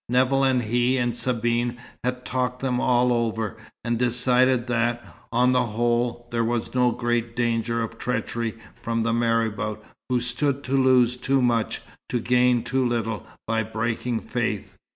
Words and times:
Nevill 0.09 0.43
and 0.43 0.63
he 0.63 0.97
and 0.97 1.15
Sabine 1.15 1.77
had 2.03 2.25
talked 2.25 2.59
them 2.59 2.81
all 2.81 3.13
over, 3.13 3.55
and 3.83 3.99
decided 3.99 4.65
that, 4.65 5.05
on 5.31 5.51
the 5.51 5.63
whole, 5.67 6.27
there 6.31 6.43
was 6.43 6.73
no 6.73 6.89
great 6.89 7.35
danger 7.35 7.83
of 7.83 7.99
treachery 7.99 8.57
from 8.81 9.03
the 9.03 9.13
marabout, 9.13 9.85
who 10.09 10.19
stood 10.19 10.63
to 10.63 10.71
lose 10.75 11.17
too 11.17 11.39
much, 11.39 11.83
to 12.09 12.19
gain 12.19 12.63
too 12.63 12.83
little, 12.83 13.27
by 13.45 13.61
breaking 13.61 14.21
faith. 14.21 14.75